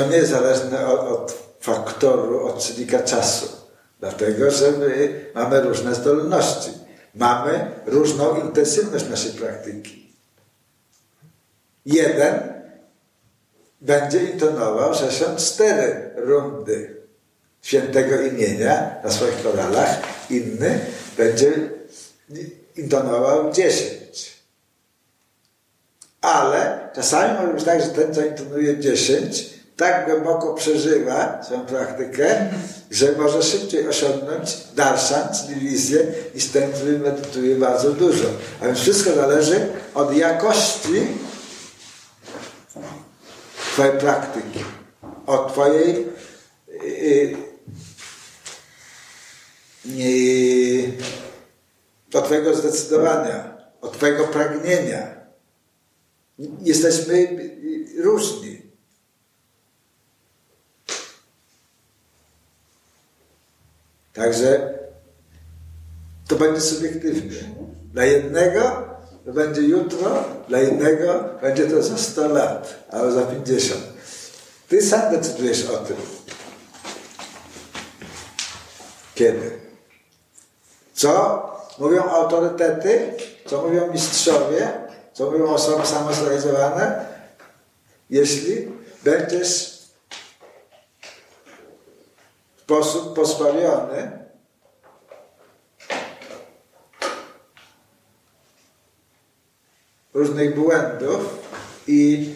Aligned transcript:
to 0.00 0.08
nie 0.08 0.16
jest 0.16 0.30
zależne 0.30 0.86
od, 0.86 1.00
od 1.00 1.38
faktoru, 1.60 2.46
od 2.46 2.58
czynnika 2.58 3.02
czasu. 3.02 3.46
Dlatego, 4.00 4.50
że 4.50 4.72
my 4.72 5.20
mamy 5.34 5.60
różne 5.60 5.94
zdolności. 5.94 6.70
Mamy 7.14 7.70
różną 7.86 8.40
intensywność 8.40 9.08
naszej 9.08 9.32
praktyki. 9.32 10.12
Jeden 11.86 12.52
będzie 13.80 14.24
intonował 14.24 14.94
64 14.94 16.10
rundy 16.16 16.96
świętego 17.62 18.20
imienia 18.20 18.94
na 19.04 19.10
swoich 19.10 19.42
koralach, 19.42 19.98
inny 20.30 20.80
będzie 21.16 21.52
intonował 22.76 23.52
10. 23.52 24.40
Ale 26.20 26.88
czasami 26.94 27.40
może 27.40 27.54
być 27.54 27.64
tak, 27.64 27.80
że 27.80 27.88
ten, 27.88 28.14
co 28.14 28.24
intonuje 28.24 28.78
10, 28.78 29.59
tak 29.80 30.06
głęboko 30.06 30.54
przeżywa 30.54 31.42
swoją 31.42 31.66
praktykę, 31.66 32.50
że 32.90 33.12
może 33.12 33.42
szybciej 33.42 33.88
osiągnąć 33.88 34.56
darszan, 34.74 35.28
czyli 35.34 35.60
wizję, 35.60 36.06
niż 36.34 36.46
ten, 36.46 36.72
który 36.72 36.98
medytuje 36.98 37.56
bardzo 37.56 37.92
dużo. 37.92 38.24
A 38.60 38.66
więc 38.66 38.78
wszystko 38.78 39.14
zależy 39.14 39.68
od 39.94 40.16
jakości 40.16 41.06
Twojej 43.72 43.98
praktyki, 43.98 44.64
od 45.26 45.52
Twojej 45.52 46.06
yy, 46.82 47.36
yy, 49.84 50.92
od 52.14 52.24
Twojego 52.24 52.56
zdecydowania, 52.56 53.56
od 53.80 53.92
Twojego 53.92 54.24
pragnienia. 54.24 55.20
Jesteśmy 56.62 57.28
różni. 57.98 58.49
Także 64.20 64.74
to 66.28 66.36
będzie 66.36 66.60
subiektywne. 66.60 67.40
Dla 67.92 68.04
jednego 68.04 68.60
to 69.24 69.32
będzie 69.32 69.62
jutro, 69.62 70.24
dla 70.48 70.62
innego 70.62 71.24
będzie 71.42 71.66
to 71.66 71.82
za 71.82 71.98
100 71.98 72.28
lat, 72.28 72.74
albo 72.90 73.12
za 73.12 73.22
50. 73.22 73.80
Ty 74.68 74.82
sam 74.82 75.12
decydujesz 75.12 75.70
o 75.70 75.76
tym. 75.76 75.96
Kiedy? 79.14 79.60
Co 80.94 81.42
mówią 81.78 82.02
autorytety? 82.02 83.14
Co 83.46 83.62
mówią 83.62 83.92
mistrzowie? 83.92 84.72
Co 85.12 85.30
mówią 85.30 85.48
osoby 85.48 85.86
samozrealizowane? 85.86 87.06
Jeśli 88.10 88.68
będziesz 89.04 89.80
w 92.56 92.59
sposób 92.70 93.14
pozbawiony 93.14 94.18
różnych 100.14 100.54
błędów 100.54 101.20
i, 101.86 102.34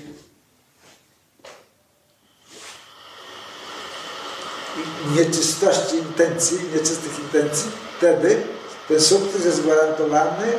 i 4.76 5.18
nieczystości 5.18 5.96
intencji, 5.96 6.58
nieczystych 6.72 7.18
intencji, 7.18 7.70
wtedy 7.98 8.42
ten 8.88 9.00
sukces 9.00 9.44
jest 9.44 9.62
gwarantowany 9.62 10.52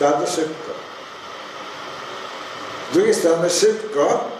bardzo 0.00 0.26
szybko. 0.26 0.72
Z 2.90 2.94
drugiej 2.94 3.14
strony 3.14 3.50
szybko 3.50 4.37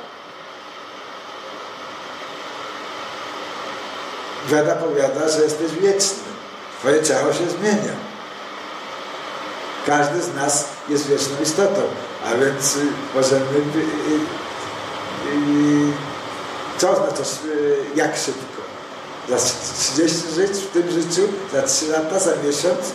Weda 4.48 4.75
powiada, 4.75 5.28
że 5.28 5.42
jesteś 5.42 5.72
wieczny. 5.72 6.19
Twoje 6.81 7.03
ciało 7.03 7.32
się 7.32 7.50
zmienia. 7.50 7.92
Każdy 9.86 10.22
z 10.22 10.34
nas 10.34 10.64
jest 10.88 11.06
wieczną 11.06 11.36
istotą, 11.42 11.81
a 12.26 12.34
więc 12.44 12.76
y, 12.76 12.81
możemy. 13.14 13.41
Y, 13.41 13.78
y, 15.34 15.92
co 16.78 16.91
oznacza 16.91 17.22
jak 17.94 18.16
szybko? 18.16 18.62
Za 19.28 19.36
30 19.81 20.19
żyć 20.34 20.50
w 20.50 20.70
tym 20.70 20.91
życiu, 20.91 21.22
za 21.53 21.62
3 21.62 21.86
lata, 21.86 22.19
za 22.19 22.30
miesiąc. 22.47 22.92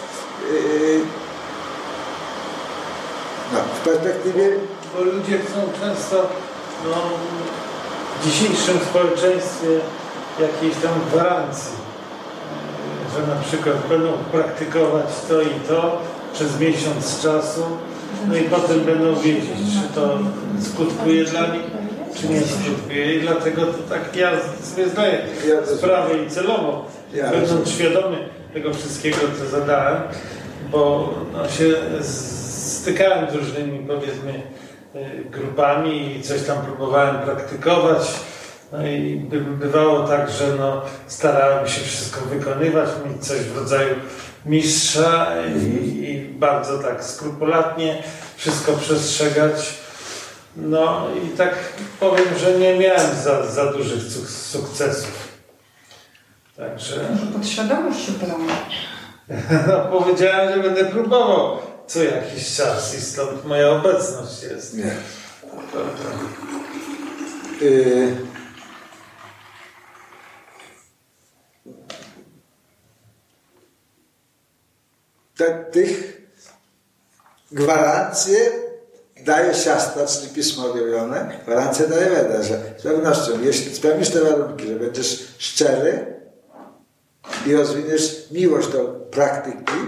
No, 3.53 3.59
w 3.59 3.87
perspektywie. 3.87 4.49
Bo 4.93 5.03
ludzie 5.03 5.39
chcą 5.39 5.79
często 5.81 6.29
no, 6.85 6.95
w 8.21 8.25
dzisiejszym 8.25 8.79
społeczeństwie 8.89 9.79
jakiejś 10.39 10.75
tam 10.75 10.91
gwarancji, 11.11 11.75
że 13.15 13.27
na 13.27 13.41
przykład 13.41 13.87
będą 13.89 14.11
praktykować 14.31 15.05
to 15.29 15.41
i 15.41 15.59
to, 15.67 16.01
przez 16.33 16.59
miesiąc 16.59 17.21
czasu, 17.21 17.61
no 18.27 18.35
i 18.35 18.41
potem 18.41 18.79
będą 18.79 19.15
wiedzieć, 19.15 19.57
czy 19.73 19.95
to 19.95 20.19
skutkuje 20.61 21.25
dla 21.25 21.41
nich, 21.41 21.63
czy 22.15 22.27
nie 22.27 22.41
skutkuje. 22.41 23.15
I 23.15 23.21
dlatego 23.21 23.65
to 23.65 23.77
tak 23.89 24.15
ja 24.15 24.31
sobie 24.61 24.89
zdaję 24.89 25.19
sprawę 25.77 26.17
i 26.17 26.29
celowo, 26.29 26.85
będąc 27.31 27.69
świadomy 27.69 28.17
tego 28.53 28.73
wszystkiego, 28.73 29.17
co 29.39 29.45
zadałem, 29.45 30.01
bo 30.71 31.13
no, 31.33 31.49
się 31.49 31.65
stykałem 32.01 33.31
z 33.31 33.35
różnymi, 33.35 33.87
powiedzmy, 33.87 34.41
y, 34.95 35.29
grupami 35.29 36.17
i 36.17 36.21
coś 36.21 36.43
tam 36.43 36.57
próbowałem 36.65 37.15
praktykować. 37.15 38.01
No 38.73 38.87
i 38.87 39.15
bywało 39.59 40.07
tak, 40.07 40.31
że 40.31 40.55
no, 40.55 40.81
starałem 41.07 41.67
się 41.67 41.81
wszystko 41.81 42.21
wykonywać, 42.21 42.89
mieć 43.05 43.27
coś 43.27 43.39
w 43.39 43.57
rodzaju 43.57 43.95
mistrza 44.45 45.27
i, 45.45 46.03
i 46.03 46.33
bardzo 46.33 46.79
tak 46.79 47.03
skrupulatnie 47.03 48.03
wszystko 48.35 48.73
przestrzegać. 48.73 49.73
No 50.55 51.07
i 51.25 51.37
tak 51.37 51.55
powiem, 51.99 52.37
że 52.39 52.59
nie 52.59 52.79
miałem 52.79 53.15
za, 53.23 53.45
za 53.45 53.73
dużych 53.73 54.03
sukcesów. 54.29 55.27
Także. 56.57 56.95
Podświadomość 57.33 58.05
się 58.05 58.11
broni. 58.11 58.47
No, 59.67 59.99
powiedziałem, 59.99 60.53
że 60.53 60.63
będę 60.63 60.85
próbował 60.85 61.57
co 61.87 62.03
jakiś 62.03 62.55
czas 62.55 62.95
i 62.97 63.01
stąd 63.01 63.45
moja 63.45 63.69
obecność 63.69 64.43
jest. 64.43 64.77
Nie. 64.77 64.95
Y 67.61 68.32
te, 75.43 75.65
tych 75.71 76.21
gwarancje 77.51 78.51
daje 79.25 79.53
siastra, 79.53 80.05
czyli 80.05 80.27
pismo 80.29 80.67
objawione, 80.71 81.39
gwarancje 81.45 81.87
daje 81.87 82.09
Weda, 82.09 82.43
że 82.43 82.59
z 82.77 82.83
pewnością, 82.83 83.41
jeśli 83.41 83.75
spełnisz 83.75 84.09
te 84.09 84.21
warunki, 84.21 84.67
że 84.67 84.75
będziesz 84.75 85.27
szczery 85.37 86.05
i 87.45 87.55
rozwiniesz 87.55 88.31
miłość 88.31 88.67
do 88.67 88.85
praktyki, 89.11 89.79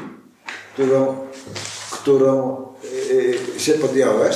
którą, 0.73 1.27
którą 1.91 2.65
yy, 3.09 3.59
się 3.59 3.73
podjąłeś, 3.73 4.35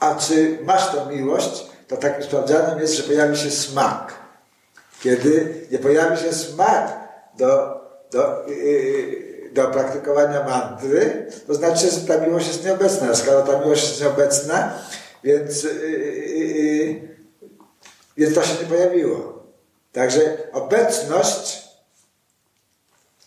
a 0.00 0.14
czy 0.14 0.58
masz 0.62 0.90
tą 0.92 1.10
miłość, 1.10 1.66
to 1.88 1.96
takim 1.96 2.22
sprawdzianem 2.22 2.78
jest, 2.78 2.94
że 2.94 3.02
pojawi 3.02 3.36
się 3.36 3.50
smak. 3.50 4.14
Kiedy 5.00 5.66
nie 5.70 5.78
pojawi 5.78 6.22
się 6.22 6.32
smak 6.32 6.98
do 7.38 7.80
do, 8.10 8.46
do 9.52 9.70
praktykowania 9.70 10.44
mantry, 10.44 11.26
to 11.46 11.54
znaczy, 11.54 11.90
że 11.90 12.00
ta 12.00 12.18
miłość 12.18 12.46
jest 12.46 12.64
nieobecna. 12.64 13.14
Skoro 13.14 13.42
ta 13.42 13.60
miłość 13.60 13.88
jest 13.88 14.00
nieobecna, 14.00 14.78
więc, 15.24 15.62
yy, 15.62 17.16
więc 18.16 18.34
to 18.34 18.42
się 18.42 18.54
nie 18.62 18.68
pojawiło. 18.68 19.46
Także 19.92 20.38
obecność 20.52 21.64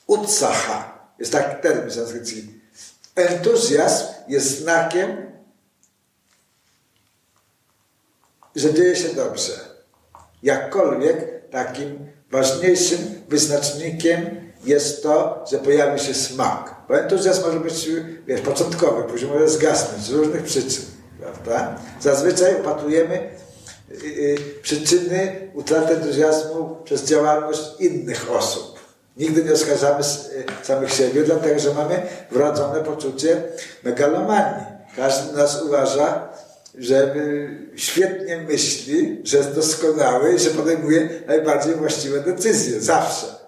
utsaha 0.08 1.00
jest 1.20 1.32
taki 1.32 1.62
termin 1.62 1.92
sanskrycki. 1.92 2.60
Entuzjazm 3.16 4.06
jest 4.28 4.60
znakiem, 4.60 5.32
że 8.56 8.74
dzieje 8.74 8.96
się 8.96 9.10
dobrze. 9.10 9.54
Jakkolwiek 10.44 11.50
takim 11.50 12.12
ważniejszym 12.32 13.24
wyznacznikiem 13.30 14.49
jest 14.64 15.04
to, 15.04 15.46
że 15.52 15.58
pojawi 15.58 16.00
się 16.00 16.14
smak. 16.14 16.76
Bo 16.88 17.00
entuzjazm 17.00 17.46
może 17.46 17.60
być 17.60 17.90
wiesz, 18.28 18.42
początkowy, 18.42 19.04
później 19.04 19.32
może 19.32 19.50
zgasnąć 19.50 20.04
z 20.04 20.10
różnych 20.10 20.44
przyczyn. 20.44 20.84
Prawda? 21.20 21.76
Zazwyczaj 22.02 22.56
upatrujemy 22.62 23.30
yy, 24.04 24.38
przyczyny 24.62 25.50
utraty 25.54 25.94
entuzjazmu 25.94 26.78
przez 26.84 27.04
działalność 27.04 27.62
innych 27.80 28.32
osób. 28.32 28.80
Nigdy 29.18 29.44
nie 29.44 29.54
oskarżamy 29.54 30.00
y, 30.00 30.66
samych 30.66 30.94
siebie, 30.94 31.24
dlatego 31.24 31.60
że 31.60 31.74
mamy 31.74 32.02
wrodzone 32.32 32.84
poczucie 32.84 33.44
megalomanii. 33.84 34.66
Każdy 34.96 35.38
nas 35.38 35.62
uważa, 35.62 36.30
że 36.78 37.16
świetnie 37.76 38.38
myśli, 38.38 39.22
że 39.24 39.38
jest 39.38 39.52
doskonały 39.52 40.34
i 40.34 40.40
że 40.40 40.50
podejmuje 40.50 41.10
najbardziej 41.28 41.76
właściwe 41.76 42.20
decyzje. 42.20 42.82
Zawsze. 42.82 43.39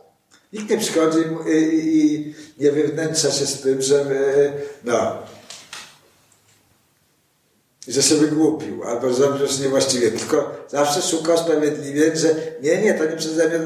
Nikt 0.54 0.70
nie 0.70 0.78
przychodzi 0.78 1.20
i, 1.48 2.34
nie 2.58 2.72
wywnętrza 2.72 3.32
się 3.32 3.46
z 3.46 3.62
tym, 3.62 3.82
że 3.82 4.06
no, 4.84 5.18
że 7.88 8.04
się 8.04 8.16
wygłupił, 8.16 8.84
albo 8.84 9.10
że 9.10 9.16
zrobił 9.16 9.48
coś 9.48 9.60
niewłaściwie, 9.60 10.12
tylko 10.12 10.66
zawsze 10.70 11.02
szuka 11.02 11.34
usprawiedliwień, 11.34 12.16
że 12.16 12.36
nie, 12.62 12.82
nie, 12.82 12.94
to 12.94 13.06
nie 13.06 13.18
przeze 13.18 13.50
mnie, 13.50 13.60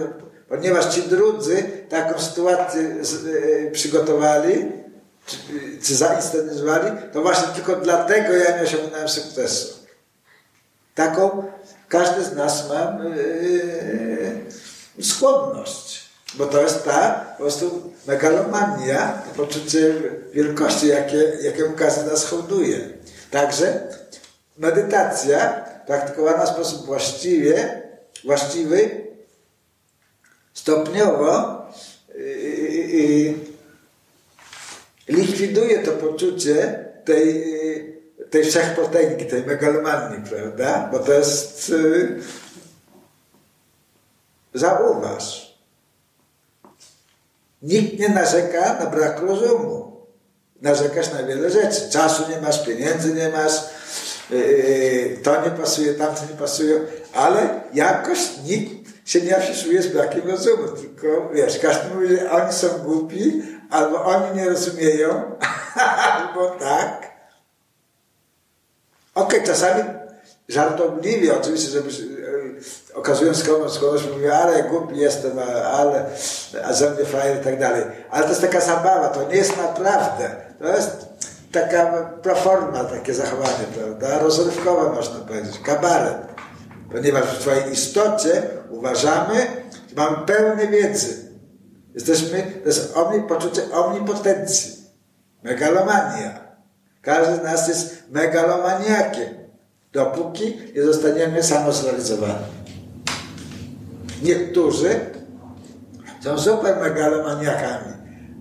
ponieważ 0.49 0.95
ci 0.95 1.01
drudzy 1.01 1.63
taką 1.89 2.21
sytuację 2.21 2.81
e, 3.67 3.71
przygotowali, 3.71 4.65
czy, 5.25 5.37
czy 5.83 5.95
zainscenizowali, 5.95 6.91
to 7.13 7.21
właśnie 7.21 7.47
tylko 7.47 7.75
dlatego 7.75 8.33
ja 8.33 8.57
nie 8.57 8.63
osiągnąłem 8.63 9.09
sukcesu. 9.09 9.73
Taką 10.95 11.43
każdy 11.89 12.23
z 12.23 12.33
nas 12.33 12.69
ma 12.69 12.97
yy, 14.97 15.03
skłonność, 15.03 16.05
bo 16.37 16.45
to 16.45 16.61
jest 16.61 16.83
ta 16.83 17.25
po 17.37 17.43
prostu 17.43 17.93
megalomania, 18.07 19.21
poczucie 19.37 19.93
wielkości, 20.33 20.87
jakie, 20.87 21.17
jakie 21.41 21.63
każdy 21.77 22.11
nas 22.11 22.25
hołduje. 22.25 22.89
Także 23.31 23.87
medytacja 24.57 25.65
praktykowana 25.87 26.45
w 26.45 26.49
sposób 26.49 26.85
właściwie, 26.85 27.81
właściwy 28.23 29.05
stopniowo 30.53 31.65
yy, 32.15 33.33
likwiduje 35.07 35.79
to 35.79 35.91
poczucie 35.91 36.85
tej, 37.05 37.45
tej 38.29 38.45
wszechpotęgi, 38.45 39.25
tej 39.25 39.43
megalomanii, 39.43 40.29
prawda? 40.29 40.89
Bo 40.91 40.99
to 40.99 41.13
jest 41.13 41.69
yy, 41.69 42.21
zauważ. 44.53 45.44
Nikt 47.65 48.00
nie 48.00 48.09
narzeka 48.09 48.77
na 48.79 48.85
brak 48.85 49.19
rozumu. 49.19 50.06
Narzekasz 50.62 51.13
na 51.13 51.23
wiele 51.23 51.50
rzeczy. 51.50 51.89
Czasu 51.89 52.23
nie 52.29 52.41
masz, 52.41 52.65
pieniędzy 52.65 53.13
nie 53.13 53.29
masz, 53.29 53.53
yy, 54.29 55.17
to 55.23 55.41
nie 55.41 55.51
pasuje, 55.51 55.94
tamto 55.94 56.21
nie 56.31 56.38
pasuje, 56.38 56.79
ale 57.13 57.62
jakoś 57.73 58.19
nikt 58.44 58.85
się 59.06 59.21
nie 59.21 59.38
afiszuje 59.38 59.81
z 59.81 59.88
brakiem 59.88 60.29
rozumu, 60.29 60.67
tylko 60.67 61.29
wiesz, 61.33 61.59
każdy 61.59 61.95
mówi, 61.95 62.07
że 62.07 62.31
oni 62.31 62.53
są 62.53 62.67
głupi, 62.67 63.41
albo 63.69 64.06
oni 64.06 64.35
nie 64.35 64.50
rozumieją, 64.50 65.38
albo 66.11 66.50
tak. 66.50 67.11
Okej, 69.15 69.39
okay, 69.39 69.47
czasami 69.47 69.83
żartobliwie, 70.50 71.38
oczywiście, 71.38 71.69
żeby 71.69 71.91
e, 72.45 72.97
okazując 72.97 73.44
komuś, 73.44 73.77
komuś 73.77 74.01
mówi, 74.13 74.30
ale 74.30 74.63
głupi 74.63 74.97
jestem, 74.97 75.39
ale 75.74 76.06
a 76.63 76.74
ze 76.74 76.89
mnie 76.89 77.03
i 77.42 77.44
tak 77.44 77.59
dalej. 77.59 77.83
Ale 78.09 78.24
to 78.24 78.30
jest 78.30 78.42
taka 78.42 78.62
zabawa, 78.62 79.09
to 79.09 79.30
nie 79.30 79.36
jest 79.36 79.57
naprawdę. 79.57 80.36
To 80.59 80.68
jest 80.68 81.06
taka 81.51 81.86
proforma, 82.21 82.83
takie 82.83 83.13
zachowanie, 83.13 83.65
prawda? 83.77 84.19
Rozrywkowe 84.19 84.89
można 84.89 85.19
powiedzieć, 85.19 85.59
kabaret. 85.59 86.18
Ponieważ 86.92 87.24
w 87.24 87.42
swojej 87.42 87.71
istocie 87.71 88.44
uważamy, 88.69 89.36
że 89.89 89.95
mamy 89.95 90.18
pełne 90.25 90.68
wiedzy. 90.68 91.25
Jesteśmy, 91.94 92.51
to 92.63 92.68
jest 92.68 92.97
omni, 92.97 93.24
poczucie 93.27 93.62
omnipotencji. 93.71 94.75
Megalomania. 95.44 96.39
Każdy 97.01 97.36
z 97.36 97.44
nas 97.44 97.68
jest 97.68 98.03
megalomaniakiem, 98.09 99.30
dopóki 99.95 100.57
nie 100.75 100.83
zostaniemy 100.83 101.44
samozrealizowani. 101.44 102.45
Niektórzy 104.24 105.00
są 106.24 106.39
super 106.39 106.80
megalomaniakami, 106.81 107.94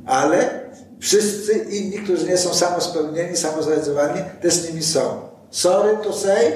ale 0.06 0.60
wszyscy 1.00 1.52
inni, 1.52 1.98
którzy 1.98 2.26
nie 2.26 2.38
są 2.38 2.54
samospełnieni, 2.54 3.36
samozrealizowani, 3.36 4.20
też 4.42 4.68
nimi 4.68 4.82
są. 4.82 5.28
Sorry 5.50 5.96
to 6.02 6.12
say, 6.12 6.52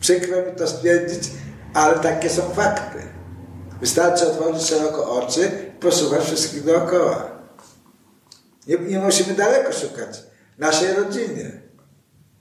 przykro 0.00 0.36
mi 0.36 0.52
to 0.56 0.66
stwierdzić, 0.66 1.30
ale 1.74 1.98
takie 1.98 2.30
są 2.30 2.42
fakty. 2.42 2.98
Wystarczy 3.80 4.26
otworzyć 4.26 4.62
szeroko 4.62 5.10
oczy 5.10 5.50
i 5.68 5.80
posłuchać 5.80 6.24
wszystkich 6.24 6.64
dookoła. 6.64 7.30
Nie, 8.66 8.78
nie 8.78 8.98
musimy 8.98 9.34
daleko 9.34 9.72
szukać. 9.72 10.22
Naszej 10.58 10.92
rodzinie. 10.92 11.59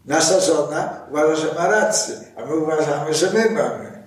Nasza 0.10 0.40
żona 0.40 1.06
uważa, 1.10 1.36
że 1.36 1.54
ma 1.54 1.68
rację, 1.68 2.16
a 2.36 2.46
my 2.46 2.56
uważamy, 2.56 3.14
że 3.14 3.32
my 3.32 3.50
mamy. 3.50 4.04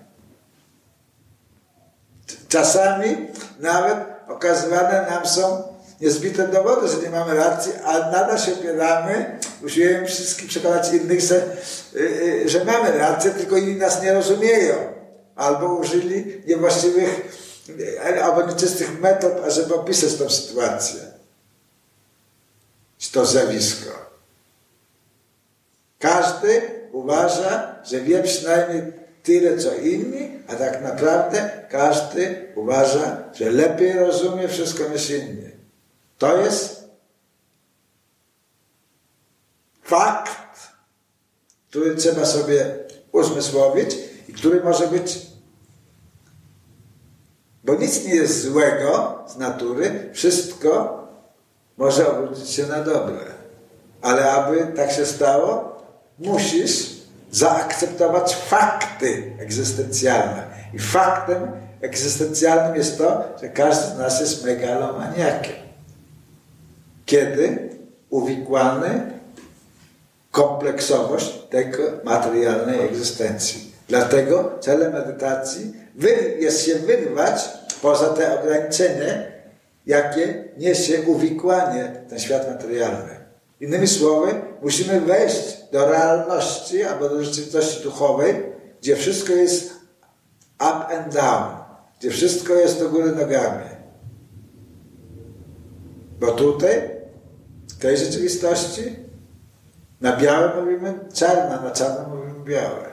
Czasami 2.48 3.28
nawet 3.60 3.98
okazywane 4.28 5.06
nam 5.10 5.26
są 5.26 5.62
niezbite 6.00 6.48
dowody, 6.48 6.88
że 6.88 6.96
nie 6.96 7.10
mamy 7.10 7.34
racji, 7.34 7.72
a 7.84 7.98
nadal 7.98 8.38
się 8.38 8.52
opieramy, 8.52 9.38
usiłujemy 9.64 10.06
wszystkich 10.06 10.48
przekonać 10.48 10.92
innych, 10.92 11.20
że, 11.20 11.56
yy, 11.94 12.48
że 12.48 12.64
mamy 12.64 12.98
rację, 12.98 13.30
tylko 13.30 13.56
inni 13.56 13.76
nas 13.76 14.02
nie 14.02 14.12
rozumieją. 14.12 14.74
Albo 15.36 15.74
użyli 15.74 16.42
niewłaściwych 16.46 17.38
albo 18.22 18.46
nieczystych 18.46 19.00
metod, 19.00 19.32
ażeby 19.46 19.74
opisać 19.74 20.14
tą 20.14 20.30
sytuację. 20.30 21.00
To 23.12 23.26
zjawisko. 23.26 24.01
Każdy 26.02 26.62
uważa, 26.92 27.74
że 27.84 28.00
wie 28.00 28.22
przynajmniej 28.22 28.92
tyle, 29.22 29.58
co 29.58 29.74
inni, 29.74 30.30
a 30.48 30.54
tak 30.54 30.82
naprawdę 30.82 31.50
każdy 31.70 32.52
uważa, 32.54 33.24
że 33.32 33.50
lepiej 33.50 33.92
rozumie 33.92 34.48
wszystko 34.48 34.88
niż 34.88 35.10
inni. 35.10 35.50
To 36.18 36.36
jest 36.36 36.88
fakt, 39.82 40.58
który 41.70 41.94
trzeba 41.94 42.26
sobie 42.26 42.74
uzmysłowić 43.12 43.96
i 44.28 44.32
który 44.32 44.64
może 44.64 44.86
być, 44.86 45.18
bo 47.64 47.74
nic 47.74 48.04
nie 48.04 48.14
jest 48.14 48.42
złego 48.42 49.18
z 49.28 49.36
natury, 49.36 50.10
wszystko 50.12 51.02
może 51.76 52.10
obrócić 52.10 52.50
się 52.50 52.66
na 52.66 52.84
dobre. 52.84 53.24
Ale 54.00 54.32
aby 54.32 54.72
tak 54.76 54.92
się 54.92 55.06
stało, 55.06 55.71
musisz 56.22 56.90
zaakceptować 57.30 58.36
fakty 58.36 59.32
egzystencjalne. 59.38 60.42
I 60.74 60.78
faktem 60.78 61.52
egzystencjalnym 61.80 62.76
jest 62.76 62.98
to, 62.98 63.24
że 63.42 63.48
każdy 63.48 63.94
z 63.94 63.98
nas 63.98 64.20
jest 64.20 64.44
megalomaniakiem 64.44 65.62
kiedy 67.12 67.68
uwikłany 68.10 69.12
kompleksowość 70.30 71.32
tego 71.50 71.82
materialnej 72.04 72.80
egzystencji. 72.80 73.72
Dlatego 73.88 74.58
celem 74.60 74.92
medytacji 74.92 75.72
jest 76.38 76.66
się 76.66 76.74
wyrwać 76.74 77.48
poza 77.82 78.08
te 78.08 78.40
ograniczenie, 78.40 79.32
jakie 79.86 80.44
niesie 80.56 81.02
uwikłanie 81.02 81.92
w 82.06 82.10
ten 82.10 82.18
świat 82.18 82.48
materialny. 82.48 83.21
Innymi 83.62 83.88
słowy, 83.88 84.40
musimy 84.62 85.00
wejść 85.00 85.70
do 85.72 85.88
realności 85.88 86.82
albo 86.82 87.08
do 87.08 87.24
rzeczywistości 87.24 87.82
duchowej, 87.82 88.42
gdzie 88.80 88.96
wszystko 88.96 89.32
jest 89.32 89.70
up 90.54 90.86
and 90.86 91.14
down, 91.14 91.56
gdzie 91.98 92.10
wszystko 92.10 92.54
jest 92.54 92.78
do 92.78 92.88
góry 92.88 93.12
nogami. 93.12 93.68
Bo 96.20 96.32
tutaj 96.32 96.90
tej 97.80 97.96
rzeczywistości 97.96 98.96
na 100.00 100.16
białe 100.16 100.62
mówimy 100.62 100.98
czarna, 101.14 101.60
na 101.60 101.70
czarno 101.70 102.16
mówimy 102.16 102.44
białe. 102.44 102.92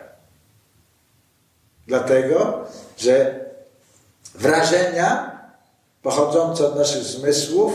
Dlatego, 1.87 2.63
że 2.97 3.45
wrażenia 4.35 5.39
pochodzące 6.01 6.67
od 6.67 6.75
naszych 6.75 7.03
zmysłów 7.03 7.73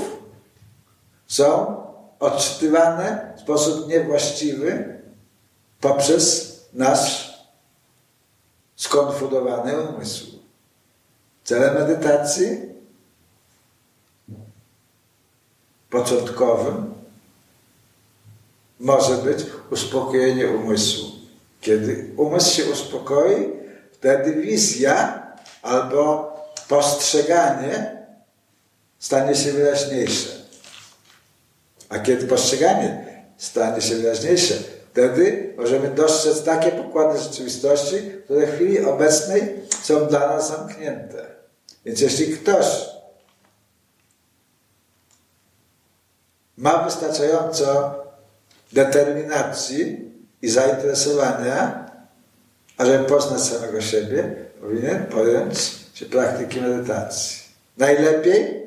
są 1.27 1.84
odczytywane 2.25 3.35
w 3.37 3.41
sposób 3.41 3.89
niewłaściwy 3.89 5.01
poprzez 5.81 6.55
nasz 6.73 7.35
skonfudowany 8.77 9.81
umysł. 9.81 10.27
Celem 11.45 11.75
medytacji 11.75 12.61
początkowym 15.91 16.95
może 18.81 19.17
być 19.17 19.39
uspokojenie 19.71 20.49
umysłu. 20.49 21.11
Kiedy 21.61 22.11
umysł 22.17 22.51
się 22.57 22.65
uspokoi, 22.65 23.53
wtedy 23.93 24.35
wizja 24.35 25.27
albo 25.63 26.33
postrzeganie 26.69 27.97
stanie 28.99 29.35
się 29.35 29.53
wyraźniejsze. 29.53 30.44
A 31.95 31.99
kiedy 31.99 32.27
postrzeganie 32.27 33.07
stanie 33.37 33.81
się 33.81 33.95
wyraźniejsze, 33.95 34.55
Wtedy 34.95 35.55
możemy 35.57 35.89
dostrzec 35.89 36.43
takie 36.43 36.73
pokłady 36.73 37.19
rzeczywistości, 37.19 37.97
które 38.25 38.47
w 38.47 38.55
chwili 38.55 38.85
obecnej 38.85 39.55
są 39.83 40.07
dla 40.07 40.21
nas 40.21 40.49
zamknięte. 40.49 41.27
Więc 41.85 42.01
jeśli 42.01 42.37
ktoś 42.37 42.67
ma 46.57 46.85
wystarczająco 46.85 47.95
determinacji 48.73 50.11
i 50.43 50.49
zainteresowania, 50.49 51.91
ażeby 52.77 53.05
poznać 53.05 53.43
samego 53.43 53.81
siebie, 53.81 54.37
powinien 54.61 55.07
podjąć 55.07 55.59
się 55.95 56.07
praktyki 56.07 56.61
medytacji. 56.61 57.39
Najlepiej, 57.79 58.64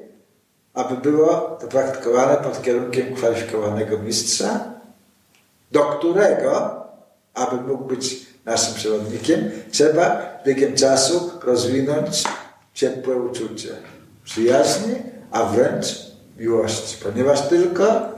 aby 0.77 0.98
było 1.12 1.57
to 1.62 1.67
praktykowane 1.67 2.38
pod 2.38 2.62
kierunkiem 2.62 3.15
kwalifikowanego 3.15 3.98
mistrza, 3.98 4.74
do 5.72 5.79
którego, 5.79 6.84
aby 7.34 7.62
mógł 7.62 7.84
być 7.84 8.25
naszym 8.46 8.75
przewodnikiem, 8.75 9.51
trzeba 9.72 10.22
biegiem 10.46 10.75
czasu 10.75 11.31
rozwinąć 11.43 12.24
ciepłe 12.74 13.15
uczucie 13.15 13.69
przyjaźni, 14.24 14.96
a 15.31 15.43
wręcz 15.43 15.86
miłości, 16.38 16.98
ponieważ 17.03 17.41
tylko 17.41 18.17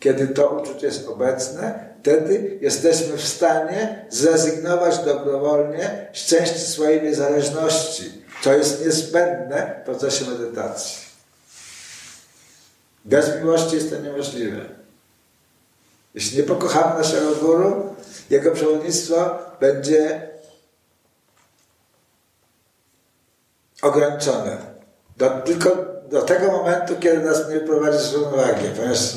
kiedy 0.00 0.28
to 0.28 0.48
uczucie 0.48 0.86
jest 0.86 1.08
obecne, 1.08 1.94
wtedy 2.00 2.58
jesteśmy 2.60 3.16
w 3.16 3.28
stanie 3.28 4.06
zrezygnować 4.10 4.98
dobrowolnie 4.98 6.08
z 6.12 6.26
części 6.26 6.58
swojej 6.58 7.02
niezależności, 7.02 8.25
co 8.42 8.52
jest 8.52 8.84
niezbędne 8.84 9.80
w 9.82 9.84
procesie 9.84 10.24
medytacji. 10.24 11.06
Bez 13.04 13.36
miłości 13.36 13.74
jest 13.76 13.90
to 13.90 14.00
niemożliwe. 14.00 14.60
Jeśli 16.14 16.38
nie 16.38 16.42
pokochamy 16.42 16.98
naszego 16.98 17.34
guru, 17.34 17.96
jego 18.30 18.50
przewodnictwo 18.50 19.38
będzie 19.60 20.28
ograniczone. 23.82 24.56
Do, 25.16 25.30
tylko 25.30 25.70
do 26.10 26.22
tego 26.22 26.52
momentu, 26.52 26.94
kiedy 27.00 27.18
nas 27.18 27.48
nie 27.48 27.54
wyprowadzi 27.54 27.98
z 27.98 28.12
równowagi. 28.12 28.68
Ponieważ, 28.76 29.12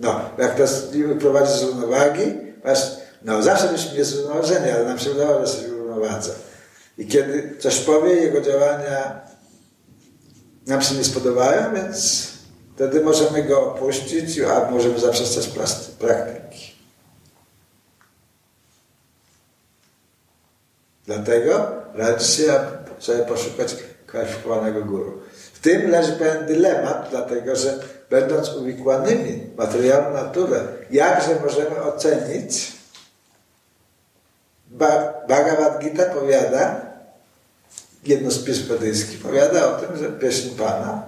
no, 0.00 0.20
jak 0.38 0.58
nas 0.58 0.92
nie 0.92 1.04
wyprowadzi 1.04 1.58
z 1.58 1.62
równowagi, 1.62 2.34
ponieważ, 2.62 2.90
no, 3.22 3.42
zawsze 3.42 3.68
byśmy 3.68 3.98
niezrównoważeni, 3.98 4.70
ale 4.70 4.84
nam 4.84 4.98
się 4.98 5.10
udało, 5.10 5.34
że 5.34 5.40
jesteśmy 5.40 5.68
w 5.68 5.78
równowadze. 5.78 6.32
I 6.98 7.06
kiedy 7.06 7.56
coś 7.58 7.80
powie, 7.80 8.12
jego 8.14 8.40
działania 8.40 9.20
nam 10.66 10.82
się 10.82 10.94
nie 10.94 11.04
spodobają, 11.04 11.74
więc 11.74 12.28
wtedy 12.74 13.00
możemy 13.00 13.42
go 13.42 13.72
opuścić, 13.72 14.40
a 14.40 14.70
możemy 14.70 14.98
zaprzestać 14.98 15.48
praktyki. 15.98 16.72
Dlatego 21.06 21.70
radzi 21.94 22.32
się, 22.32 22.60
sobie 22.98 23.18
poszukać 23.18 23.76
kwalifikowanego 24.06 24.84
guru. 24.84 25.20
W 25.52 25.60
tym 25.60 25.90
leży 25.90 26.12
pewien 26.12 26.46
dylemat, 26.46 27.08
dlatego 27.10 27.56
że 27.56 27.78
będąc 28.10 28.48
uwikłanymi 28.48 29.32
w 29.32 29.56
materialną 29.56 30.12
naturę, 30.12 30.60
jakże 30.90 31.40
możemy 31.44 31.82
ocenić 31.82 32.72
Bhagavad 35.28 35.78
Gita 35.78 36.04
powiada, 36.04 36.87
jedno 38.04 38.30
z 38.30 38.44
pism 38.44 38.68
buddyjskich 38.68 39.20
powiada 39.20 39.76
o 39.76 39.80
tym, 39.80 39.96
że 39.96 40.12
pieśń 40.12 40.50
Pana 40.56 41.02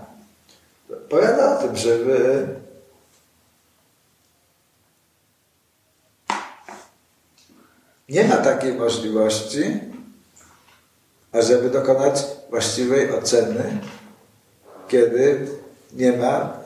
powiada 1.09 1.59
o 1.59 1.63
tym, 1.63 1.77
że 1.77 1.99
nie 8.09 8.25
ma 8.25 8.37
takiej 8.37 8.75
możliwości, 8.75 9.81
ażeby 11.33 11.71
dokonać 11.71 12.23
właściwej 12.51 13.13
oceny, 13.13 13.81
kiedy 14.89 15.47
nie 15.93 16.13
ma 16.13 16.61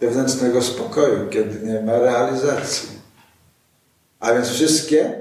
wewnętrznego 0.00 0.62
spokoju, 0.62 1.28
kiedy 1.28 1.66
nie 1.66 1.80
ma 1.80 1.98
realizacji. 1.98 2.88
A 4.20 4.32
więc 4.32 4.48
wszystkie 4.48 5.20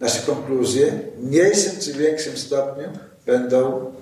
nasze 0.00 0.22
konkluzje 0.22 0.92
w 1.16 1.24
mniejszym 1.26 1.80
czy 1.80 1.92
większym 1.92 2.36
stopniu 2.36 2.88
będą 3.26 3.92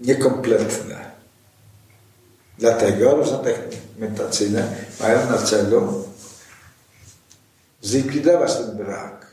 niekompletne. 0.00 1.10
Dlatego 2.58 3.16
różne 3.16 3.38
techniki 3.38 3.78
medytacyjne 3.98 4.76
mają 5.00 5.30
na 5.30 5.38
celu 5.38 6.08
zlikwidować 7.82 8.56
ten 8.56 8.76
brak. 8.76 9.24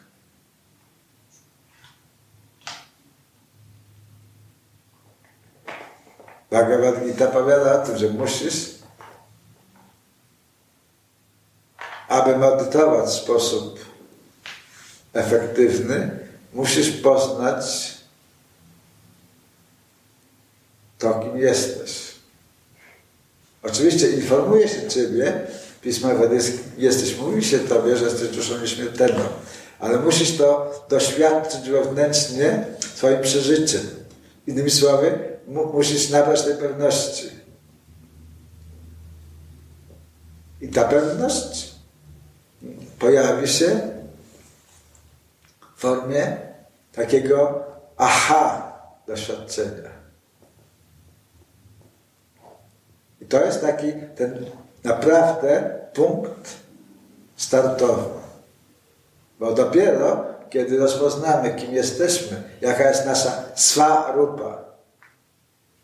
Bhagavad 6.52 7.06
Gita 7.06 7.28
powiada 7.28 7.82
o 7.82 7.86
tym, 7.86 7.98
że 7.98 8.10
musisz, 8.10 8.70
aby 12.08 12.38
medytować 12.38 13.10
w 13.10 13.24
sposób 13.24 13.91
efektywny, 15.14 16.20
musisz 16.54 16.92
poznać 16.92 17.94
to, 20.98 21.20
kim 21.20 21.38
jesteś. 21.38 22.12
Oczywiście 23.64 24.10
informuje 24.10 24.68
się 24.68 24.88
Ciebie, 24.88 25.42
Wedyjskie, 26.20 26.60
jesteś, 26.78 27.18
mówi 27.18 27.44
się 27.44 27.60
Tobie, 27.60 27.98
że 27.98 28.06
jesteś 28.06 28.30
duszą 28.30 28.58
nieśmiertelną, 28.58 29.24
ale 29.80 30.00
musisz 30.00 30.38
to 30.38 30.72
doświadczyć 30.90 31.70
wewnętrznie 31.70 32.66
swoim 32.96 33.22
przeżyciem. 33.22 33.82
Innymi 34.48 34.72
słowy, 34.72 35.20
mu, 35.48 35.74
musisz 35.74 36.10
nabrać 36.10 36.42
tej 36.42 36.56
pewności. 36.56 37.30
I 40.62 40.68
ta 40.68 40.84
pewność 40.84 41.72
pojawi 43.00 43.48
się 43.48 43.82
w 45.82 45.84
formie 45.84 46.38
takiego 46.92 47.64
aha 47.98 48.74
doświadczenia. 49.08 49.90
I 53.22 53.26
to 53.26 53.46
jest 53.46 53.62
taki 53.62 53.94
ten 54.16 54.46
naprawdę 54.84 55.80
punkt 55.94 56.50
startowy. 57.36 58.04
Bo 59.40 59.54
dopiero, 59.54 60.26
kiedy 60.50 60.78
rozpoznamy, 60.78 61.56
kim 61.56 61.74
jesteśmy, 61.74 62.44
jaka 62.62 62.90
jest 62.90 63.06
nasza 63.06 63.44
swa 63.56 64.12
rupa, 64.12 64.58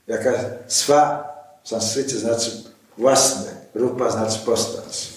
jaka 0.08 0.32
swa 0.68 1.34
w 1.64 1.70
sanskrycie 1.70 2.18
znaczy 2.20 2.52
własny, 2.98 3.52
rupa 3.76 4.10
znaczy 4.10 4.40
postać. 4.40 5.14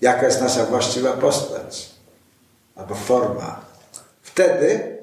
Jaka 0.00 0.26
jest 0.26 0.40
nasza 0.40 0.64
właściwa 0.64 1.12
postać 1.12 1.57
albo 2.78 2.94
forma. 2.94 3.60
Wtedy 4.22 4.98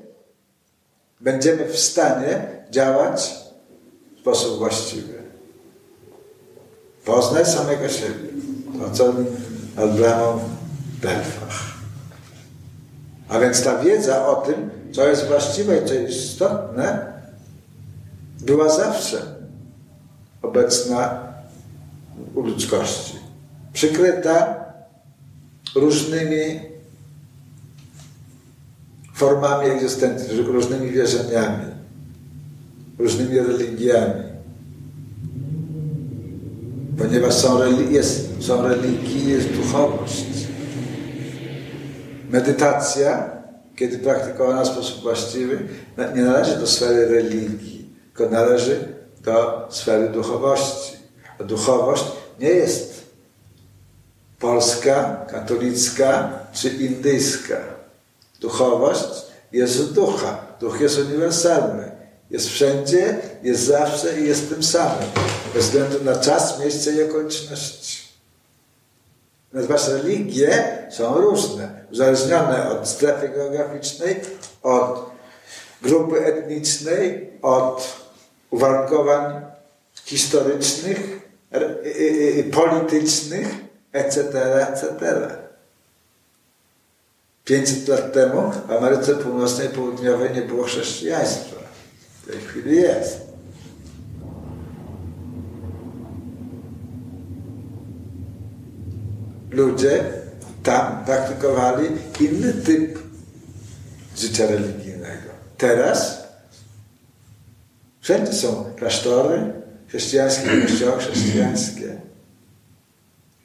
będziemy 1.22 1.66
w 1.66 1.78
stanie 1.78 2.48
działać 2.72 3.36
w 4.16 4.20
sposób 4.20 4.58
właściwy. 4.58 5.14
Poznaj 7.06 7.46
samego 7.46 7.90
siebie. 7.90 8.30
To 8.80 8.92
co 8.92 9.14
Abrahamą 9.78 10.40
w 10.98 11.00
Delfach. 11.00 11.76
A 13.30 13.40
więc 13.40 13.64
ta 13.64 13.78
wiedza 13.78 14.28
o 14.28 14.36
tym, 14.36 14.70
co 14.92 15.08
jest 15.08 15.28
właściwe 15.28 15.78
i 15.78 15.86
co 15.86 15.94
jest 15.94 16.18
istotne, 16.18 17.14
była 18.40 18.70
zawsze 18.70 19.22
obecna 20.42 21.28
u 22.36 22.42
ludzkości. 22.42 23.20
Przykryta 23.74 24.66
różnymi 25.76 26.75
formami 29.16 29.70
egzystencji, 29.70 30.42
różnymi 30.42 30.92
wierzeniami, 30.92 31.66
różnymi 33.00 33.40
religiami 33.40 34.36
ponieważ 36.98 37.34
są, 37.34 37.60
jest, 37.90 38.44
są 38.44 38.68
religii, 38.68 39.30
jest 39.30 39.48
duchowość. 39.48 40.26
Medytacja, 42.30 43.30
kiedy 43.76 44.00
praktykowana 44.00 44.64
w 44.64 44.68
sposób 44.68 45.02
właściwy, 45.02 45.60
nie 46.16 46.22
należy 46.22 46.60
do 46.60 46.68
sfery 46.68 47.06
religii, 47.06 47.90
tylko 48.06 48.34
należy 48.34 48.80
do 49.22 49.68
sfery 49.70 50.10
duchowości. 50.10 50.98
A 51.40 51.44
duchowość 51.44 52.06
nie 52.40 52.50
jest 52.50 53.06
polska, 54.40 55.26
katolicka 55.30 56.30
czy 56.54 56.70
indyjska. 56.70 57.75
Duchowość 58.40 59.10
jest 59.52 59.74
z 59.74 59.94
ducha. 59.94 60.46
Duch 60.60 60.82
jest 60.82 61.00
uniwersalny. 61.00 61.92
Jest 62.30 62.50
wszędzie, 62.50 63.20
jest 63.44 63.62
zawsze 63.62 64.20
i 64.20 64.28
jest 64.28 64.50
tym 64.50 64.64
samym. 64.64 65.10
Bez 65.54 65.66
względu 65.66 66.04
na 66.04 66.16
czas, 66.16 66.60
miejsce 66.60 66.92
i 66.92 67.04
okoliczności. 67.04 68.06
Natomiast 69.54 69.88
religie 69.88 70.78
są 70.90 71.18
różne, 71.18 71.86
uzależnione 71.92 72.70
od 72.70 72.88
strefy 72.88 73.30
geograficznej, 73.30 74.22
od 74.64 75.06
grupy 75.82 76.26
etnicznej, 76.26 77.32
od 77.42 78.06
uwarunkowań 78.50 79.42
historycznych, 80.06 81.20
politycznych, 82.52 83.48
etc., 83.92 84.22
etc. 84.62 85.45
500 87.46 87.88
lat 87.88 88.14
temu 88.14 88.52
w 88.68 88.72
Ameryce 88.72 89.16
Północnej 89.16 89.68
i 89.68 89.70
Południowej 89.70 90.34
nie 90.36 90.42
było 90.42 90.64
chrześcijaństwa. 90.64 91.56
W 92.24 92.28
tej 92.28 92.40
chwili 92.40 92.76
jest. 92.76 93.22
Ludzie 99.52 100.04
tam 100.64 101.06
praktykowali 101.06 101.88
inny 102.20 102.54
typ 102.54 103.00
życia 104.18 104.48
religijnego. 104.48 105.30
Teraz 105.58 106.24
wszędzie 108.02 108.34
są 108.34 108.66
klasztory 108.76 109.54
chrześcijańskie, 109.88 110.62
kościoły 110.62 111.00
chrześcijańskie. 111.00 112.02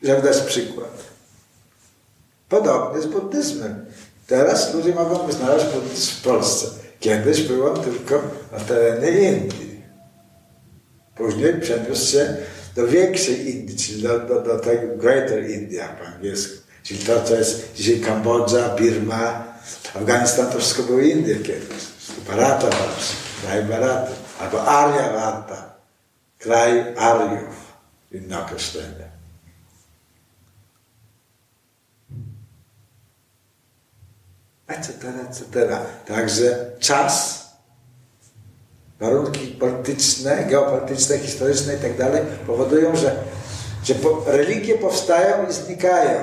Żeby 0.02 0.22
dać 0.22 0.40
przykład. 0.40 1.09
Podobnie 2.50 3.02
z 3.02 3.06
buddyzmem. 3.06 3.86
Teraz 4.26 4.74
ludzie 4.74 4.94
mogą 4.94 5.32
znaleźć 5.32 5.66
buddyzm 5.66 6.10
w 6.12 6.22
Polsce. 6.22 6.66
Kiedyś 7.00 7.42
było 7.42 7.78
tylko 7.78 8.22
na 8.52 8.60
terenie 8.60 9.32
Indii. 9.32 9.82
Później 11.16 11.60
przeniósł 11.60 12.12
się 12.12 12.36
do 12.76 12.86
większej 12.86 13.50
Indii, 13.50 13.76
czyli 13.76 14.02
do, 14.02 14.18
do, 14.18 14.42
do 14.42 14.58
tego 14.58 14.96
Greater 14.96 15.50
India 15.50 15.88
po 15.88 16.06
angielsku. 16.06 16.54
Czyli 16.82 16.98
to, 17.04 17.22
co 17.22 17.34
jest 17.34 17.74
dzisiaj 17.74 18.00
Kambodża, 18.00 18.76
Birma, 18.76 19.44
Afganistan, 19.94 20.46
to 20.46 20.58
wszystko 20.58 20.82
były 20.82 21.08
Indie 21.08 21.36
kiedyś. 21.36 21.84
Barata 22.28 22.66
właśnie, 22.66 23.16
kraj 23.42 23.64
Baraty. 23.64 24.12
Albo 24.40 24.64
Aryavata, 24.64 25.74
kraj 26.38 26.94
Aryów, 26.96 27.74
inne 28.12 28.42
określenie. 28.42 29.19
Etc., 34.70 35.08
etc. 35.28 35.78
Także 36.06 36.70
czas, 36.78 37.44
warunki 39.00 39.46
polityczne, 39.46 40.44
geopolityczne, 40.44 41.18
historyczne 41.18 41.72
itd. 41.72 42.10
Tak 42.12 42.22
powodują, 42.22 42.96
że, 42.96 43.16
że 43.84 43.94
religie 44.26 44.78
powstają 44.78 45.48
i 45.48 45.52
znikają, 45.52 46.20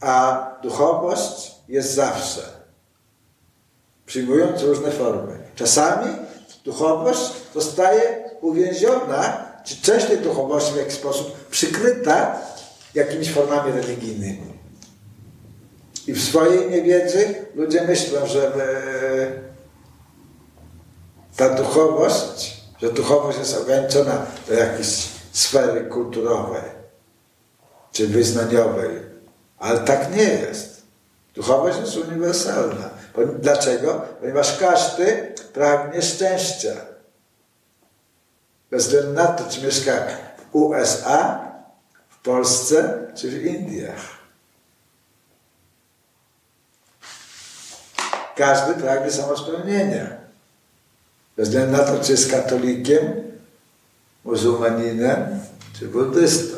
a 0.00 0.46
duchowość 0.62 1.54
jest 1.68 1.94
zawsze, 1.94 2.42
przyjmując 4.06 4.62
różne 4.62 4.90
formy. 4.90 5.38
Czasami 5.54 6.16
duchowość 6.64 7.32
zostaje 7.54 8.30
uwięziona, 8.40 9.46
czy 9.64 9.82
część 9.82 10.06
tej 10.06 10.18
duchowości 10.18 10.72
w 10.72 10.76
jakiś 10.76 10.94
sposób 10.94 11.48
przykryta 11.48 12.38
jakimiś 12.94 13.30
formami 13.32 13.72
religijnymi. 13.72 14.54
I 16.06 16.12
w 16.12 16.24
swojej 16.24 16.70
niewiedzy 16.70 17.34
ludzie 17.54 17.82
myślą, 17.82 18.26
że 18.26 18.46
e, 18.46 18.54
ta 21.36 21.48
duchowość, 21.50 22.64
że 22.82 22.92
duchowość 22.92 23.38
jest 23.38 23.58
ograniczona 23.58 24.26
do 24.48 24.54
jakiejś 24.54 25.08
sfery 25.32 25.84
kulturowej 25.84 26.62
czy 27.92 28.06
wyznaniowej. 28.06 29.00
Ale 29.58 29.80
tak 29.80 30.16
nie 30.16 30.22
jest. 30.22 30.82
Duchowość 31.34 31.78
jest 31.78 31.96
uniwersalna. 31.96 32.90
Dlaczego? 33.38 34.02
Ponieważ 34.20 34.58
każdy 34.58 35.34
pragnie 35.52 36.02
szczęścia. 36.02 36.72
Bez 38.70 38.84
względu 38.84 39.12
na 39.12 39.26
to, 39.26 39.50
czy 39.50 39.62
mieszka 39.62 39.92
w 40.52 40.56
USA, 40.56 41.52
w 42.08 42.18
Polsce 42.18 42.98
czy 43.14 43.30
w 43.30 43.46
Indiach. 43.46 44.23
Każdy 48.36 48.74
pragnie 48.74 49.10
samospełnienia. 49.10 50.16
Bez 51.36 51.48
względu 51.48 51.76
na 51.76 51.84
to, 51.84 52.00
czy 52.00 52.12
jest 52.12 52.30
katolikiem, 52.30 53.02
muzułmaninem, 54.24 55.40
czy 55.78 55.88
buddystą. 55.88 56.56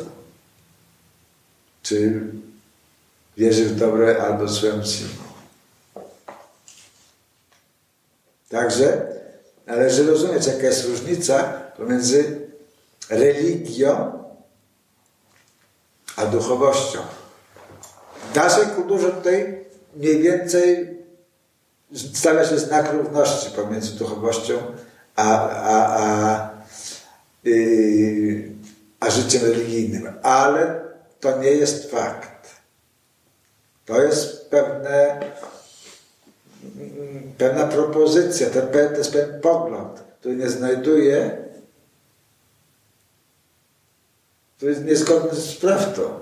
Czy 1.83 2.21
wierzy 3.37 3.65
w 3.65 3.75
dobre 3.75 4.23
albo 4.23 4.47
złe 4.47 4.71
Także 8.49 9.07
należy 9.65 10.07
rozumieć, 10.07 10.47
jaka 10.47 10.63
jest 10.63 10.85
różnica 10.85 11.43
pomiędzy 11.77 12.47
religią 13.09 14.23
a 16.15 16.25
duchowością. 16.25 16.99
W 18.31 18.35
naszej 18.35 18.65
kulturze 18.65 19.11
tutaj 19.11 19.65
mniej 19.95 20.21
więcej 20.21 20.96
stawia 21.95 22.45
się 22.45 22.59
znak 22.59 22.93
równości 22.93 23.51
pomiędzy 23.51 23.91
duchowością 23.91 24.53
a, 25.15 25.49
a, 25.49 25.97
a, 26.03 26.49
yy, 27.43 28.51
a 28.99 29.09
życiem 29.09 29.41
religijnym. 29.41 30.13
Ale 30.23 30.81
to 31.19 31.37
nie 31.37 31.51
jest 31.51 31.91
fakt. 31.91 32.37
To 33.85 34.01
jest 34.01 34.49
pewne, 34.49 35.19
pewna 37.37 37.67
propozycja, 37.67 38.49
to, 38.49 38.61
to 38.61 38.79
jest 38.79 39.13
pewien 39.13 39.41
pogląd, 39.41 39.99
który 40.19 40.35
nie 40.35 40.49
znajduje, 40.49 41.37
który 44.57 44.71
jest 44.71 44.85
niezgodny 44.85 45.39
z 45.39 45.55
prawdą. 45.55 46.19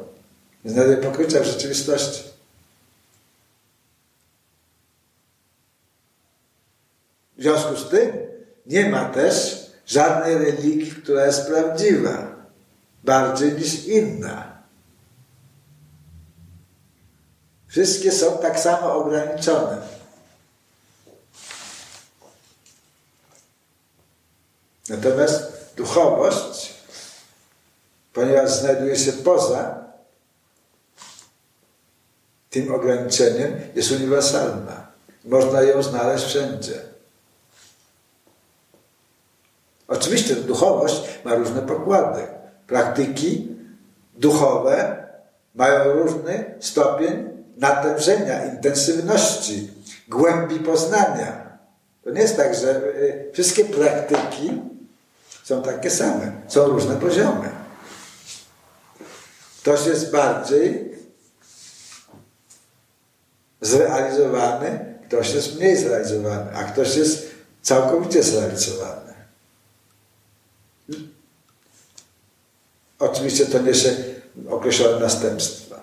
Nie 0.65 0.71
znajduje 0.71 0.97
pokrycia 0.97 1.39
w 1.39 1.45
rzeczywistości. 1.45 2.34
Związku 7.45 7.75
z 7.77 7.89
tym 7.89 8.11
nie 8.65 8.89
ma 8.89 9.05
też 9.05 9.65
żadnej 9.85 10.37
religii, 10.37 10.91
która 10.91 11.25
jest 11.25 11.47
prawdziwa, 11.47 12.35
bardziej 13.03 13.53
niż 13.53 13.85
inna. 13.85 14.55
Wszystkie 17.67 18.11
są 18.11 18.37
tak 18.37 18.59
samo 18.59 18.93
ograniczone. 18.93 19.77
Natomiast 24.89 25.43
duchowość, 25.77 26.73
ponieważ 28.13 28.51
znajduje 28.51 28.95
się 28.95 29.13
poza 29.13 29.85
tym 32.49 32.73
ograniczeniem, 32.73 33.59
jest 33.75 33.91
uniwersalna. 33.91 34.87
Można 35.25 35.61
ją 35.61 35.83
znaleźć 35.83 36.25
wszędzie. 36.25 36.94
Oczywiście 39.87 40.35
duchowość 40.35 41.01
ma 41.25 41.35
różne 41.35 41.61
pokłady. 41.61 42.21
Praktyki 42.67 43.47
duchowe 44.17 45.05
mają 45.55 45.93
różny 45.93 46.55
stopień 46.59 47.29
natężenia, 47.57 48.45
intensywności, 48.45 49.71
głębi 50.07 50.59
poznania. 50.59 51.57
To 52.03 52.09
nie 52.09 52.21
jest 52.21 52.37
tak, 52.37 52.55
że 52.55 52.83
y, 52.83 53.29
wszystkie 53.33 53.65
praktyki 53.65 54.61
są 55.43 55.61
takie 55.61 55.91
same. 55.91 56.31
Są 56.47 56.67
różne 56.67 56.95
poziomy. 56.95 57.49
Ktoś 59.61 59.85
jest 59.85 60.11
bardziej 60.11 60.95
zrealizowany, 63.61 64.95
ktoś 65.07 65.33
jest 65.33 65.55
mniej 65.55 65.77
zrealizowany, 65.77 66.55
a 66.55 66.63
ktoś 66.63 66.95
jest 66.95 67.31
całkowicie 67.61 68.23
zrealizowany. 68.23 69.04
Oczywiście 72.99 73.45
to 73.45 73.59
niesie 73.59 73.95
określone 74.49 74.99
następstwa. 74.99 75.75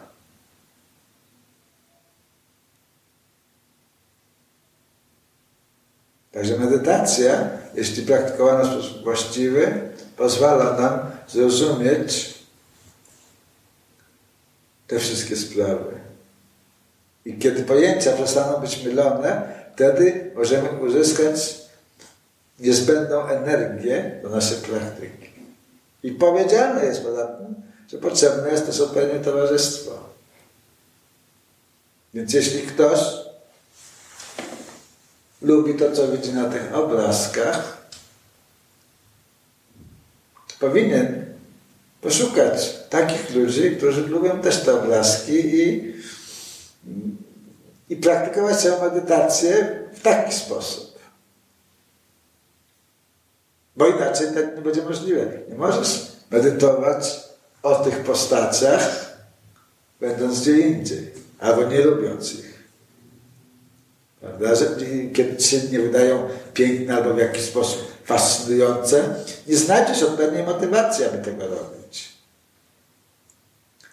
Także 6.33 6.59
medytacja, 6.59 7.49
jeśli 7.75 8.03
praktykowana 8.07 8.65
w 8.65 8.73
sposób 8.73 9.05
właściwy, 9.05 9.91
pozwala 10.17 10.81
nam 10.81 11.01
zrozumieć 11.29 12.35
te 14.87 14.99
wszystkie 14.99 15.37
sprawy. 15.37 16.01
I 17.25 17.39
kiedy 17.39 17.63
pojęcia 17.63 18.13
przestaną 18.13 18.61
być 18.61 18.85
mylone, 18.85 19.55
wtedy 19.75 20.31
możemy 20.35 20.69
uzyskać 20.69 21.63
niezbędną 22.61 23.27
energię 23.27 24.21
do 24.23 24.29
naszej 24.29 24.59
praktyki. 24.59 25.22
I 26.03 26.13
powiedziane 26.13 26.85
jest 26.85 27.03
poza 27.03 27.27
tym, 27.27 27.55
że 27.89 27.99
potrzebne 27.99 28.51
jest 28.51 28.67
też 28.67 28.81
odpowiednie 28.81 29.21
towarzystwo. 29.21 30.13
Więc 32.15 32.33
jeśli 32.33 32.63
ktoś 32.63 32.99
lubi 35.43 35.75
to, 35.75 35.93
co 35.93 36.09
widzi 36.09 36.33
na 36.33 36.51
tych 36.51 36.75
obrazkach, 36.75 37.83
powinien 40.61 41.27
poszukać 42.01 42.79
takich 42.91 43.35
ludzi, 43.35 43.77
którzy 43.77 44.07
lubią 44.07 44.41
też 44.41 44.61
te 44.61 44.75
obrazki 44.75 45.33
i, 45.33 45.95
i 47.89 47.97
praktykować 47.97 48.61
swoją 48.61 48.83
medytację 48.83 49.79
w 49.95 50.01
taki 50.01 50.35
sposób. 50.35 50.92
Bo 53.77 53.87
inaczej 53.87 54.27
tak 54.35 54.57
nie 54.57 54.63
będzie 54.63 54.83
możliwe. 54.83 55.27
Nie 55.49 55.55
możesz 55.55 56.13
medytować 56.31 57.21
o 57.63 57.75
tych 57.75 57.99
postaciach, 57.99 59.13
będąc 60.01 60.41
gdzie 60.41 60.59
indziej, 60.59 61.11
albo 61.39 61.65
nie 61.65 61.81
lubiąc 61.81 62.33
ich. 62.35 62.53
Prawda? 64.21 64.55
Że 64.55 64.67
kiedy 65.15 65.43
się 65.43 65.61
nie 65.61 65.81
wydają 65.81 66.29
piękne 66.55 66.95
albo 66.95 67.15
w 67.15 67.19
jakiś 67.19 67.43
sposób 67.43 67.93
fascynujące, 68.05 69.15
nie 69.47 69.57
znajdziesz 69.57 70.03
odpowiedniej 70.03 70.43
motywacji, 70.43 71.05
aby 71.05 71.19
tego 71.19 71.47
robić. 71.47 72.13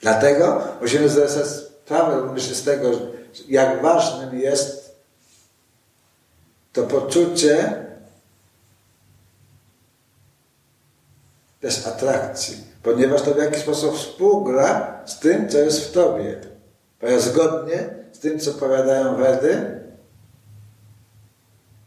Dlatego 0.02 0.68
musimy 0.82 1.10
zdać 1.10 1.32
sobie 1.32 1.46
sprawę 1.46 2.20
również 2.20 2.44
z 2.44 2.64
tego, 2.64 2.92
jak 3.48 3.82
ważnym 3.82 4.40
jest 4.40 4.96
to 6.74 6.84
poczucie 6.84 7.86
też 11.60 11.88
atrakcji, 11.88 12.64
ponieważ 12.84 13.22
to 13.22 13.34
w 13.34 13.38
jakiś 13.38 13.62
sposób 13.62 13.98
współgra 13.98 15.02
z 15.06 15.20
tym, 15.20 15.50
co 15.50 15.58
jest 15.58 15.82
w 15.82 15.92
tobie. 15.92 16.42
Ponieważ 17.00 17.24
zgodnie 17.24 17.90
z 18.12 18.20
tym, 18.20 18.40
co 18.40 18.54
powiadają 18.54 19.16
Wedy, 19.16 19.80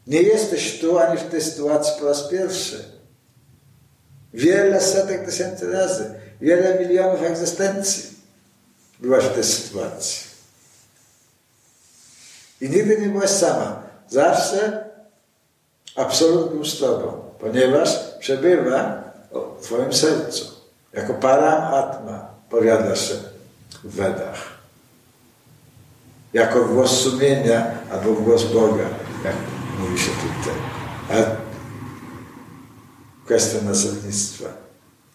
nie 0.07 0.21
jesteś 0.21 0.79
tu 0.79 0.99
ani 0.99 1.17
w 1.17 1.29
tej 1.29 1.41
sytuacji 1.41 1.93
po 1.99 2.07
raz 2.07 2.27
pierwszy. 2.27 2.83
Wiele 4.33 4.81
setek 4.81 5.25
tysięcy 5.25 5.71
razy, 5.71 6.13
wiele 6.41 6.79
milionów 6.79 7.23
egzystencji 7.23 8.13
byłaś 8.99 9.25
w 9.25 9.33
tej 9.33 9.43
sytuacji. 9.43 10.27
I 12.61 12.69
nigdy 12.69 12.97
nie 12.97 13.07
byłaś 13.07 13.29
sama. 13.29 13.83
Zawsze 14.09 14.89
absolut 15.95 16.67
z 16.67 16.79
Tobą, 16.79 17.21
ponieważ 17.39 17.99
przebywa 18.19 19.02
w 19.33 19.63
Twoim 19.63 19.93
sercu. 19.93 20.45
Jako 20.93 21.13
param 21.13 21.73
atma 21.73 22.27
powiada 22.49 22.95
się 22.95 23.13
w 23.83 23.95
Wedach. 23.95 24.53
Jako 26.33 26.65
głos 26.65 27.01
sumienia 27.01 27.71
albo 27.91 28.13
głos 28.13 28.43
Boga, 28.43 28.83
jak 29.25 29.35
mówi 29.79 29.99
się 29.99 30.11
tutaj. 30.11 30.59
A 31.09 31.25
kwestia 33.25 33.61
nazewnictwa 33.61 34.45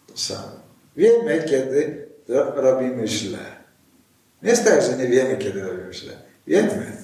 to 0.07 0.17
samo. 0.17 0.59
Wiemy, 0.95 1.43
kiedy 1.49 2.07
robimy 2.55 3.07
źle. 3.07 3.39
Nie 4.41 4.49
jest 4.49 4.65
tak, 4.65 4.81
że 4.81 4.97
nie 4.97 5.07
wiemy, 5.07 5.37
kiedy 5.37 5.63
robimy 5.63 5.93
źle. 5.93 6.13
Wiemy. 6.47 6.97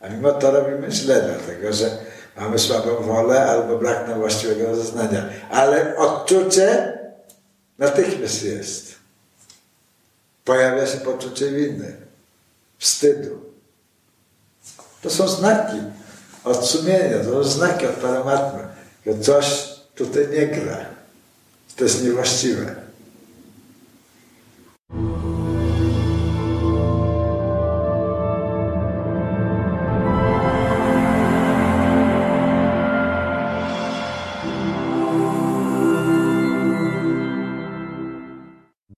A 0.00 0.08
mimo 0.08 0.32
to 0.32 0.50
robimy 0.50 0.90
źle, 0.90 1.22
dlatego 1.22 1.72
że 1.72 1.98
mamy 2.36 2.58
słabą 2.58 2.96
wolę 2.96 3.46
albo 3.46 3.78
brak 3.78 4.08
nam 4.08 4.20
właściwego 4.20 4.66
rozeznania. 4.66 5.24
Ale 5.50 5.96
odczucie 5.96 6.98
natychmiast 7.78 8.42
jest. 8.42 8.94
Pojawia 10.44 10.86
się 10.86 10.98
poczucie 10.98 11.50
winy, 11.50 11.96
wstydu. 12.78 13.52
To 15.02 15.10
są 15.10 15.28
znaki 15.28 15.76
od 16.44 16.66
sumienia, 16.66 17.18
to 17.18 17.24
są 17.24 17.44
znaki 17.44 17.86
od 17.86 17.94
paramatmy, 17.94 18.68
że 19.06 19.18
coś 19.18 19.68
tutaj 19.94 20.28
nie 20.28 20.46
gra. 20.46 20.86
To 21.76 21.84
jest 21.84 22.04
niewłaściwe. 22.04 22.81